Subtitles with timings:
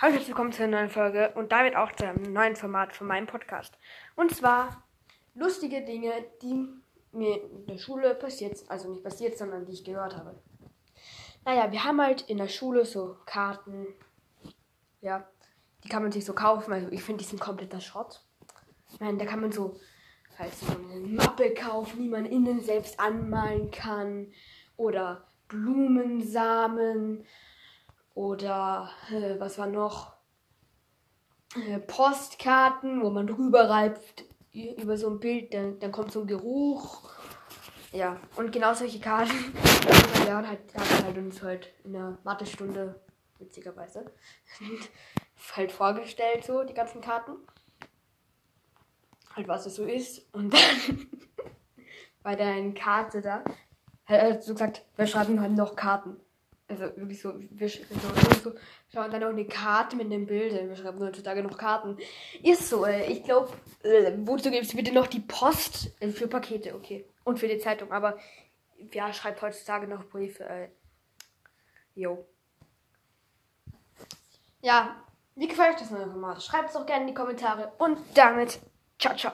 [0.00, 3.08] Hallo herzlich willkommen zu einer neuen Folge und damit auch zu einem neuen Format von
[3.08, 3.76] meinem Podcast.
[4.14, 4.84] Und zwar
[5.34, 6.68] lustige Dinge, die
[7.10, 10.40] mir in der Schule passiert, also nicht passiert, sondern die ich gehört habe.
[11.44, 13.88] Naja, wir haben halt in der Schule so Karten,
[15.00, 15.28] ja,
[15.82, 18.22] die kann man sich so kaufen, also ich finde, die sind kompletter Schrott.
[18.92, 19.80] Ich meine, da kann man so
[20.38, 24.32] halt so eine Mappe kaufen, die man innen selbst anmalen kann
[24.76, 27.26] oder Blumensamen
[28.14, 30.14] oder äh, was war noch?
[31.54, 36.26] Äh, Postkarten, wo man drüber reibt über so ein Bild, dann, dann kommt so ein
[36.26, 37.10] Geruch.
[37.92, 39.54] Ja, und genau solche Karten.
[40.26, 43.00] ja, hat, hat halt uns halt in der Mathestunde,
[43.38, 44.10] witzigerweise,
[45.52, 47.36] halt vorgestellt, so die ganzen Karten.
[49.34, 50.34] Halt, was es so ist.
[50.34, 50.60] Und dann
[52.22, 53.44] bei der Karte da,
[54.04, 56.20] hat er so gesagt, wir schreiben halt noch Karten.
[56.68, 57.78] Also wirklich so, wir so,
[58.44, 58.52] so,
[58.92, 60.68] schauen dann auch eine Karte mit den Bildern.
[60.68, 61.96] Wir schreiben heutzutage noch Karten.
[62.42, 63.50] Ist so, äh, ich glaube,
[63.82, 67.06] äh, wozu gibt es bitte noch die Post äh, für Pakete, okay.
[67.24, 68.18] Und für die Zeitung, aber
[68.78, 70.68] wer schreibt heutzutage noch Briefe, äh.
[71.94, 72.26] Jo.
[74.60, 75.02] Ja,
[75.36, 76.42] wie gefällt euch das neue Format?
[76.42, 77.72] Schreibt es doch gerne in die Kommentare.
[77.78, 78.60] Und damit,
[78.98, 79.32] ciao, ciao.